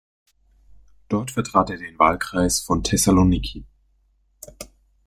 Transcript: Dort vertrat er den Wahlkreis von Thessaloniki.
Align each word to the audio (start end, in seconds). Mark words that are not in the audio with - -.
Dort 1.09 1.29
vertrat 1.29 1.69
er 1.69 1.77
den 1.77 1.99
Wahlkreis 1.99 2.59
von 2.59 2.83
Thessaloniki. 2.83 3.67